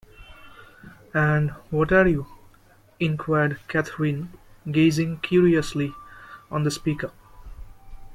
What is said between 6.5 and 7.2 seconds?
the speaker.